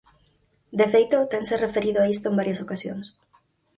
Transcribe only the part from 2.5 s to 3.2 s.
ocasións.